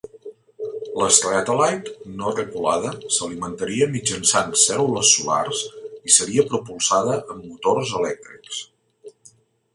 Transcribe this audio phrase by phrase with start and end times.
[1.01, 5.63] L'Stratellite, no tripulada, s'alimentaria mitjançant cèl·lules solars
[6.13, 8.67] i seria propulsada amb motors elèctrics.